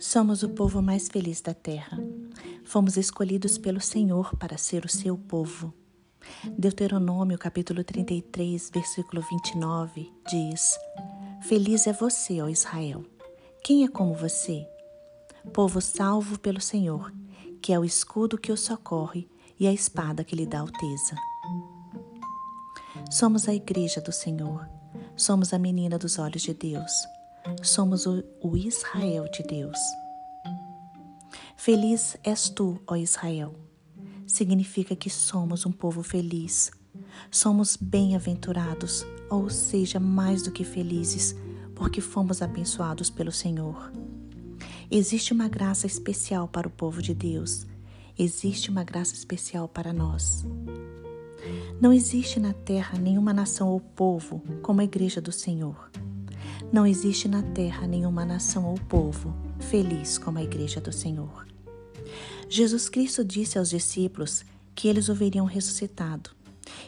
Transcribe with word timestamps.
Somos 0.00 0.42
o 0.42 0.48
povo 0.48 0.80
mais 0.80 1.08
feliz 1.08 1.42
da 1.42 1.52
terra. 1.52 2.02
Fomos 2.64 2.96
escolhidos 2.96 3.58
pelo 3.58 3.82
Senhor 3.82 4.34
para 4.36 4.56
ser 4.56 4.86
o 4.86 4.88
seu 4.88 5.18
povo. 5.18 5.74
Deuteronômio 6.58 7.36
capítulo 7.36 7.84
33, 7.84 8.70
versículo 8.72 9.20
29 9.20 10.10
diz: 10.26 10.78
Feliz 11.42 11.86
é 11.86 11.92
você, 11.92 12.40
ó 12.40 12.48
Israel. 12.48 13.04
Quem 13.62 13.84
é 13.84 13.88
como 13.88 14.14
você? 14.14 14.66
Povo 15.52 15.82
salvo 15.82 16.38
pelo 16.38 16.62
Senhor, 16.62 17.12
que 17.60 17.70
é 17.70 17.78
o 17.78 17.84
escudo 17.84 18.38
que 18.38 18.50
o 18.50 18.56
socorre 18.56 19.28
e 19.58 19.66
a 19.66 19.72
espada 19.72 20.24
que 20.24 20.34
lhe 20.34 20.46
dá 20.46 20.60
alteza. 20.60 21.14
Somos 23.10 23.46
a 23.46 23.54
igreja 23.54 24.00
do 24.00 24.12
Senhor. 24.12 24.66
Somos 25.14 25.52
a 25.52 25.58
menina 25.58 25.98
dos 25.98 26.18
olhos 26.18 26.40
de 26.40 26.54
Deus. 26.54 26.90
Somos 27.62 28.06
o, 28.06 28.22
o 28.40 28.56
Israel 28.56 29.24
de 29.30 29.42
Deus. 29.42 29.78
Feliz 31.56 32.16
és 32.24 32.48
tu, 32.48 32.80
ó 32.86 32.96
Israel. 32.96 33.54
Significa 34.26 34.96
que 34.96 35.10
somos 35.10 35.66
um 35.66 35.72
povo 35.72 36.02
feliz. 36.02 36.70
Somos 37.30 37.76
bem-aventurados, 37.76 39.04
ou 39.28 39.50
seja, 39.50 40.00
mais 40.00 40.42
do 40.42 40.50
que 40.50 40.64
felizes, 40.64 41.36
porque 41.74 42.00
fomos 42.00 42.40
abençoados 42.40 43.10
pelo 43.10 43.32
Senhor. 43.32 43.92
Existe 44.90 45.32
uma 45.32 45.48
graça 45.48 45.86
especial 45.86 46.48
para 46.48 46.66
o 46.66 46.70
povo 46.70 47.00
de 47.02 47.14
Deus. 47.14 47.66
Existe 48.18 48.70
uma 48.70 48.84
graça 48.84 49.14
especial 49.14 49.68
para 49.68 49.92
nós. 49.92 50.44
Não 51.80 51.92
existe 51.92 52.40
na 52.40 52.52
terra 52.52 52.98
nenhuma 52.98 53.32
nação 53.32 53.68
ou 53.68 53.80
povo 53.80 54.42
como 54.62 54.80
a 54.80 54.84
Igreja 54.84 55.20
do 55.20 55.32
Senhor. 55.32 55.90
Não 56.72 56.86
existe 56.86 57.26
na 57.26 57.42
terra 57.42 57.86
nenhuma 57.86 58.24
nação 58.24 58.64
ou 58.66 58.74
povo 58.88 59.34
feliz 59.58 60.18
como 60.18 60.38
a 60.38 60.42
Igreja 60.42 60.80
do 60.80 60.92
Senhor. 60.92 61.46
Jesus 62.48 62.88
Cristo 62.88 63.24
disse 63.24 63.58
aos 63.58 63.70
discípulos 63.70 64.44
que 64.74 64.86
eles 64.86 65.08
o 65.08 65.14
veriam 65.14 65.46
ressuscitado 65.46 66.30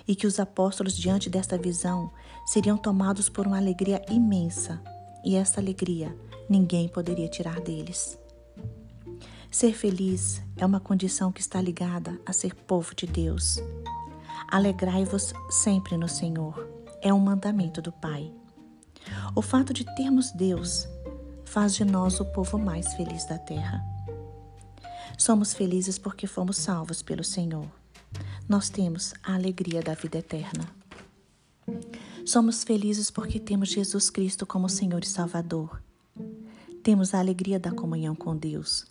e 0.06 0.14
que 0.14 0.26
os 0.26 0.38
apóstolos, 0.38 0.96
diante 0.96 1.28
desta 1.28 1.58
visão, 1.58 2.12
seriam 2.46 2.76
tomados 2.76 3.28
por 3.28 3.46
uma 3.46 3.56
alegria 3.56 4.04
imensa, 4.08 4.80
e 5.24 5.34
esta 5.34 5.60
alegria 5.60 6.16
ninguém 6.48 6.88
poderia 6.88 7.28
tirar 7.28 7.60
deles. 7.60 8.18
Ser 9.50 9.74
feliz 9.74 10.42
é 10.56 10.64
uma 10.64 10.80
condição 10.80 11.30
que 11.30 11.40
está 11.40 11.60
ligada 11.60 12.20
a 12.24 12.32
ser 12.32 12.54
povo 12.54 12.94
de 12.94 13.06
Deus. 13.06 13.58
Alegrai-vos 14.48 15.32
sempre 15.50 15.96
no 15.96 16.08
Senhor, 16.08 16.68
é 17.00 17.12
um 17.12 17.18
mandamento 17.18 17.82
do 17.82 17.92
Pai. 17.92 18.32
O 19.34 19.40
fato 19.40 19.72
de 19.72 19.84
termos 19.94 20.30
Deus 20.30 20.86
faz 21.44 21.74
de 21.74 21.86
nós 21.86 22.20
o 22.20 22.24
povo 22.24 22.58
mais 22.58 22.92
feliz 22.94 23.24
da 23.24 23.38
terra. 23.38 23.82
Somos 25.16 25.54
felizes 25.54 25.98
porque 25.98 26.26
fomos 26.26 26.58
salvos 26.58 27.00
pelo 27.00 27.24
Senhor. 27.24 27.66
Nós 28.46 28.68
temos 28.68 29.14
a 29.22 29.34
alegria 29.34 29.80
da 29.80 29.94
vida 29.94 30.18
eterna. 30.18 30.66
Somos 32.26 32.62
felizes 32.62 33.10
porque 33.10 33.40
temos 33.40 33.70
Jesus 33.70 34.10
Cristo 34.10 34.44
como 34.44 34.68
Senhor 34.68 35.02
e 35.02 35.08
Salvador. 35.08 35.82
Temos 36.82 37.14
a 37.14 37.18
alegria 37.18 37.58
da 37.58 37.70
comunhão 37.70 38.14
com 38.14 38.36
Deus, 38.36 38.86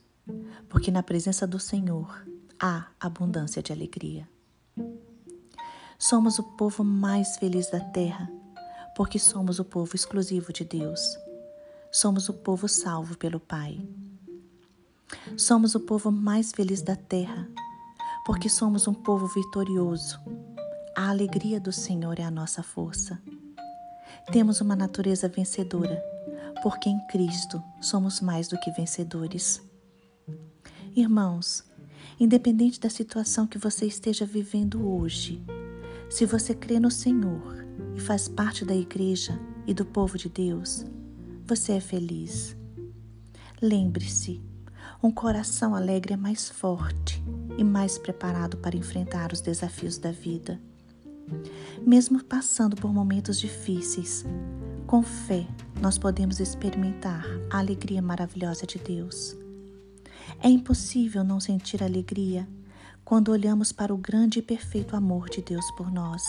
porque 0.68 0.90
na 0.90 1.04
presença 1.04 1.46
do 1.46 1.60
Senhor 1.60 2.26
há 2.60 2.88
abundância 3.00 3.62
de 3.62 3.72
alegria. 3.72 4.28
Somos 6.00 6.40
o 6.40 6.44
povo 6.44 6.84
mais 6.84 7.38
feliz 7.38 7.70
da 7.70 7.80
terra, 7.80 8.32
porque 8.96 9.18
somos 9.18 9.60
o 9.60 9.66
povo 9.66 9.96
exclusivo 9.96 10.52
de 10.52 10.64
Deus. 10.64 11.18
Somos 11.92 12.30
o 12.30 12.34
povo 12.34 12.68
salvo 12.68 13.18
pelo 13.18 13.40
Pai. 13.40 13.80
Somos 15.38 15.76
o 15.76 15.80
povo 15.80 16.12
mais 16.12 16.52
feliz 16.52 16.82
da 16.82 16.96
terra, 16.96 17.48
porque 18.26 18.50
somos 18.50 18.88
um 18.88 18.94
povo 18.94 19.28
vitorioso. 19.28 20.20
A 20.96 21.10
alegria 21.10 21.60
do 21.60 21.72
Senhor 21.72 22.20
é 22.20 22.24
a 22.24 22.32
nossa 22.32 22.64
força. 22.64 23.22
Temos 24.32 24.62
uma 24.62 24.76
natureza 24.76 25.28
vencedora, 25.28 26.02
porque 26.62 26.90
em 26.90 27.00
Cristo 27.08 27.62
somos 27.82 28.22
mais 28.22 28.48
do 28.48 28.60
que 28.60 28.72
vencedores. 28.72 29.62
Irmãos, 30.96 31.64
independente 32.20 32.80
da 32.80 32.90
situação 32.90 33.48
que 33.48 33.58
você 33.58 33.86
esteja 33.86 34.26
vivendo 34.26 34.88
hoje, 34.88 35.44
se 36.10 36.26
você 36.26 36.54
crê 36.54 36.80
no 36.80 36.92
Senhor 36.92 37.66
e 37.96 38.00
faz 38.00 38.28
parte 38.28 38.66
da 38.66 38.76
igreja 38.76 39.40
e 39.66 39.74
do 39.74 39.86
povo 39.86 40.18
de 40.18 40.30
Deus, 40.30 40.86
você 41.46 41.74
é 41.74 41.80
feliz. 41.80 42.56
Lembre-se, 43.62 44.42
um 45.04 45.12
coração 45.12 45.76
alegre 45.76 46.14
é 46.14 46.18
mais 46.18 46.50
forte 46.50 47.24
e 47.58 47.64
mais 47.64 47.98
preparado 47.98 48.58
para 48.58 48.78
enfrentar 48.78 49.32
os 49.34 49.42
desafios 49.42 49.98
da 49.98 50.12
vida. 50.12 50.60
Mesmo 51.86 52.24
passando 52.24 52.76
por 52.76 52.94
momentos 52.94 53.40
difíceis, 53.40 54.26
com 54.86 55.02
fé 55.02 55.48
nós 55.82 55.98
podemos 55.98 56.40
experimentar 56.40 57.26
a 57.50 57.60
alegria 57.60 58.02
maravilhosa 58.02 58.66
de 58.66 58.78
Deus. 58.78 59.36
É 60.40 60.50
impossível 60.50 61.24
não 61.24 61.40
sentir 61.40 61.84
alegria 61.84 62.48
quando 63.04 63.30
olhamos 63.32 63.72
para 63.72 63.94
o 63.94 63.98
grande 63.98 64.40
e 64.40 64.42
perfeito 64.42 64.96
amor 64.96 65.30
de 65.30 65.42
Deus 65.42 65.70
por 65.72 65.92
nós. 65.92 66.24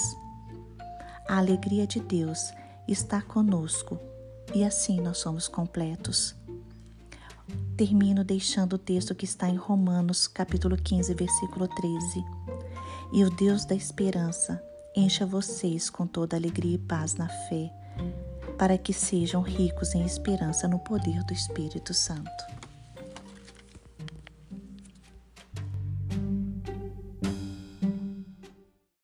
A 1.29 1.39
alegria 1.39 1.87
de 1.87 2.01
Deus 2.01 2.53
está 2.87 3.23
conosco 3.23 3.99
e 4.55 4.65
assim 4.65 5.01
nós 5.01 5.19
somos 5.19 5.49
completos. 5.49 6.35
Termino 7.77 8.25
deixando 8.25 8.75
o 8.75 8.79
texto 8.79 9.15
que 9.15 9.25
está 9.25 9.49
em 9.49 9.57
Romanos, 9.57 10.27
capítulo 10.27 10.77
15, 10.77 11.15
versículo 11.15 11.69
13. 11.69 12.25
E 13.13 13.25
o 13.25 13.31
Deus 13.31 13.65
da 13.65 13.75
esperança 13.75 14.63
encha 14.95 15.25
vocês 15.25 15.89
com 15.89 16.07
toda 16.07 16.37
alegria 16.37 16.75
e 16.75 16.79
paz 16.79 17.15
na 17.15 17.29
fé, 17.29 17.73
para 18.59 18.77
que 18.77 18.93
sejam 18.93 19.43
ricos 19.43 19.95
em 19.95 20.05
esperança 20.05 20.69
no 20.69 20.79
poder 20.79 21.23
do 21.25 21.33
Espírito 21.33 21.95
Santo. 21.95 22.62